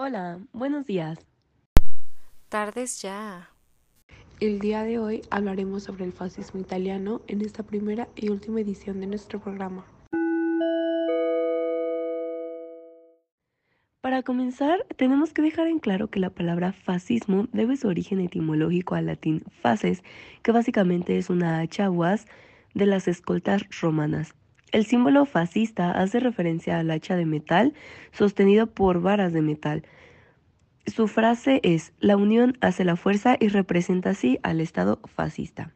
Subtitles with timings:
[0.00, 1.18] Hola, buenos días.
[2.48, 3.50] Tardes ya.
[4.38, 9.00] El día de hoy hablaremos sobre el fascismo italiano en esta primera y última edición
[9.00, 9.84] de nuestro programa.
[14.00, 18.94] Para comenzar, tenemos que dejar en claro que la palabra fascismo debe su origen etimológico
[18.94, 20.04] al latín faces,
[20.44, 21.90] que básicamente es una hacha
[22.72, 24.37] de las escoltas romanas.
[24.70, 27.72] El símbolo fascista hace referencia al hacha de metal
[28.12, 29.84] sostenido por varas de metal.
[30.86, 35.74] Su frase es, la unión hace la fuerza y representa así al Estado fascista.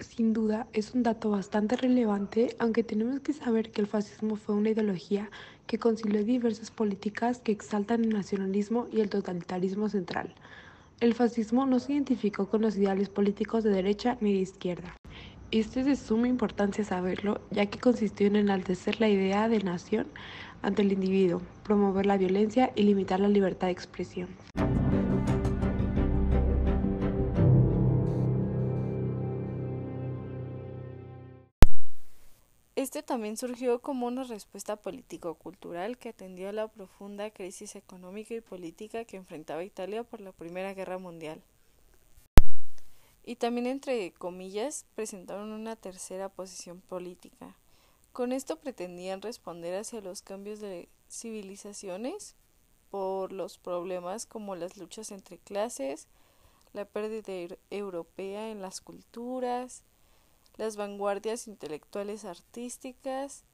[0.00, 4.56] Sin duda, es un dato bastante relevante, aunque tenemos que saber que el fascismo fue
[4.56, 5.30] una ideología
[5.68, 10.34] que concilió diversas políticas que exaltan el nacionalismo y el totalitarismo central.
[11.00, 14.94] El fascismo no se identificó con los ideales políticos de derecha ni de izquierda.
[15.50, 20.08] Esto es de suma importancia saberlo, ya que consistió en enaltecer la idea de nación
[20.62, 24.28] ante el individuo, promover la violencia y limitar la libertad de expresión.
[32.74, 38.40] Este también surgió como una respuesta político-cultural que atendió a la profunda crisis económica y
[38.40, 41.40] política que enfrentaba Italia por la Primera Guerra Mundial
[43.24, 47.56] y también entre comillas presentaron una tercera posición política.
[48.12, 52.36] Con esto pretendían responder hacia los cambios de civilizaciones
[52.90, 56.06] por los problemas como las luchas entre clases,
[56.72, 59.82] la pérdida europea en las culturas,
[60.56, 63.44] las vanguardias intelectuales artísticas,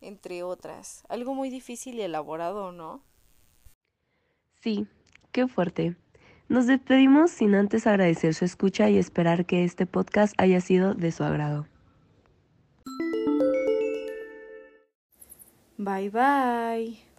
[0.00, 1.04] entre otras.
[1.08, 3.02] Algo muy difícil y elaborado, ¿no?
[4.60, 4.86] Sí,
[5.30, 5.96] qué fuerte.
[6.50, 11.12] Nos despedimos sin antes agradecer su escucha y esperar que este podcast haya sido de
[11.12, 11.68] su agrado.
[15.78, 17.09] Bye bye.